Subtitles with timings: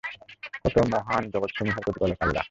[0.63, 2.39] কত মহান জগতসমূহের প্রতিপালক আল্লাহ!